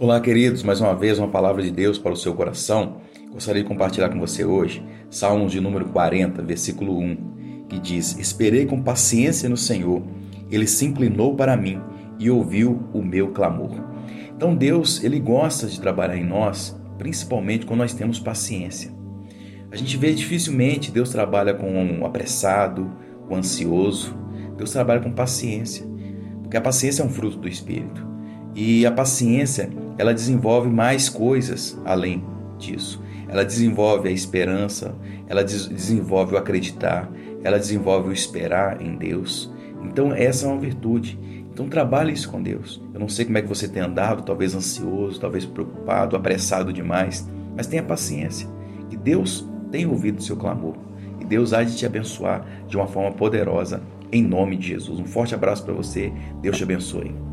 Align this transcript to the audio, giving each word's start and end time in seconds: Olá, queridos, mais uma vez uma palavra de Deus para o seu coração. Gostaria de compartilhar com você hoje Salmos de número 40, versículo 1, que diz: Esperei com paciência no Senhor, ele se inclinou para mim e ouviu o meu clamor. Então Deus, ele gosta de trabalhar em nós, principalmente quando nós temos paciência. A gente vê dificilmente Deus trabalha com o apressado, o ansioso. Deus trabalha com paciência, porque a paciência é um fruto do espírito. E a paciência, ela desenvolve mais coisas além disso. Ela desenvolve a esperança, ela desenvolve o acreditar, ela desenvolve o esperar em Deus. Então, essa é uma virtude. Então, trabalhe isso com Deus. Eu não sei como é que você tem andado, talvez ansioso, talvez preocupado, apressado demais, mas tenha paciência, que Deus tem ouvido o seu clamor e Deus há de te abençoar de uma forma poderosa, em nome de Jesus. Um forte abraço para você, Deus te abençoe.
Olá, 0.00 0.18
queridos, 0.18 0.62
mais 0.62 0.80
uma 0.80 0.94
vez 0.94 1.18
uma 1.18 1.28
palavra 1.28 1.62
de 1.62 1.70
Deus 1.70 1.98
para 1.98 2.14
o 2.14 2.16
seu 2.16 2.32
coração. 2.32 3.02
Gostaria 3.30 3.62
de 3.62 3.68
compartilhar 3.68 4.08
com 4.08 4.18
você 4.18 4.46
hoje 4.46 4.82
Salmos 5.10 5.52
de 5.52 5.60
número 5.60 5.90
40, 5.90 6.40
versículo 6.40 6.98
1, 6.98 7.66
que 7.68 7.78
diz: 7.78 8.18
Esperei 8.18 8.64
com 8.64 8.82
paciência 8.82 9.46
no 9.46 9.58
Senhor, 9.58 10.02
ele 10.50 10.66
se 10.66 10.86
inclinou 10.86 11.36
para 11.36 11.54
mim 11.54 11.78
e 12.18 12.30
ouviu 12.30 12.82
o 12.94 13.02
meu 13.02 13.28
clamor. 13.32 13.72
Então 14.34 14.56
Deus, 14.56 15.04
ele 15.04 15.20
gosta 15.20 15.66
de 15.66 15.78
trabalhar 15.78 16.16
em 16.16 16.24
nós, 16.24 16.74
principalmente 16.96 17.66
quando 17.66 17.80
nós 17.80 17.92
temos 17.92 18.18
paciência. 18.18 18.90
A 19.70 19.76
gente 19.76 19.98
vê 19.98 20.14
dificilmente 20.14 20.90
Deus 20.90 21.10
trabalha 21.10 21.52
com 21.52 22.00
o 22.00 22.06
apressado, 22.06 22.90
o 23.28 23.36
ansioso. 23.36 24.16
Deus 24.56 24.72
trabalha 24.72 25.00
com 25.00 25.12
paciência, 25.12 25.86
porque 26.40 26.56
a 26.56 26.62
paciência 26.62 27.02
é 27.02 27.04
um 27.04 27.10
fruto 27.10 27.36
do 27.36 27.46
espírito. 27.46 28.09
E 28.54 28.84
a 28.84 28.90
paciência, 28.90 29.70
ela 29.96 30.12
desenvolve 30.12 30.68
mais 30.68 31.08
coisas 31.08 31.78
além 31.84 32.24
disso. 32.58 33.02
Ela 33.28 33.44
desenvolve 33.44 34.08
a 34.08 34.12
esperança, 34.12 34.94
ela 35.28 35.44
desenvolve 35.44 36.34
o 36.34 36.38
acreditar, 36.38 37.08
ela 37.44 37.58
desenvolve 37.58 38.08
o 38.08 38.12
esperar 38.12 38.82
em 38.82 38.96
Deus. 38.96 39.52
Então, 39.84 40.12
essa 40.12 40.46
é 40.46 40.48
uma 40.48 40.58
virtude. 40.58 41.18
Então, 41.52 41.68
trabalhe 41.68 42.12
isso 42.12 42.28
com 42.28 42.42
Deus. 42.42 42.82
Eu 42.92 43.00
não 43.00 43.08
sei 43.08 43.24
como 43.24 43.38
é 43.38 43.42
que 43.42 43.48
você 43.48 43.68
tem 43.68 43.82
andado, 43.82 44.22
talvez 44.22 44.54
ansioso, 44.54 45.20
talvez 45.20 45.44
preocupado, 45.44 46.16
apressado 46.16 46.72
demais, 46.72 47.28
mas 47.56 47.66
tenha 47.66 47.82
paciência, 47.82 48.48
que 48.88 48.96
Deus 48.96 49.48
tem 49.70 49.86
ouvido 49.86 50.18
o 50.18 50.22
seu 50.22 50.36
clamor 50.36 50.74
e 51.20 51.24
Deus 51.24 51.52
há 51.52 51.62
de 51.62 51.76
te 51.76 51.86
abençoar 51.86 52.44
de 52.66 52.76
uma 52.76 52.86
forma 52.86 53.12
poderosa, 53.12 53.82
em 54.10 54.22
nome 54.22 54.56
de 54.56 54.68
Jesus. 54.68 54.98
Um 54.98 55.04
forte 55.04 55.34
abraço 55.34 55.64
para 55.64 55.74
você, 55.74 56.12
Deus 56.40 56.56
te 56.56 56.64
abençoe. 56.64 57.29